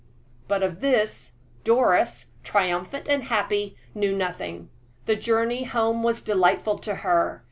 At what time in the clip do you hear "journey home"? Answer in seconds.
5.21-6.01